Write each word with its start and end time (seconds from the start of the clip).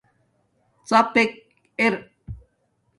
ڎیپک 0.89 1.31
ار 1.79 1.93